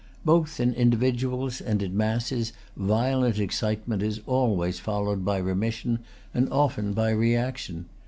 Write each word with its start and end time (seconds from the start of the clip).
Both 0.25 0.59
in 0.59 0.73
individuals 0.73 1.61
and 1.61 1.83
in 1.83 1.95
masses 1.95 2.53
violent 2.75 3.37
excitement 3.37 4.01
is 4.01 4.19
always 4.25 4.79
followed 4.79 5.23
by 5.23 5.37
remission, 5.37 5.99
and 6.33 6.49
often 6.51 6.93
by 6.93 7.11
reaction. 7.11 7.85